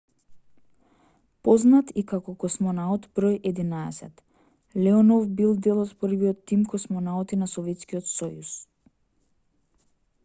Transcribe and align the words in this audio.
познат 1.47 1.91
и 2.01 2.03
како 2.11 2.33
космонаут 2.43 3.05
бр 3.19 3.27
11 3.51 4.25
леонов 4.87 5.29
бил 5.43 5.55
дел 5.69 5.83
од 5.85 5.95
првиот 6.07 6.43
тим 6.53 6.67
космонаути 6.75 7.41
на 7.43 7.53
советскиот 7.55 8.11
сојуз 8.17 8.59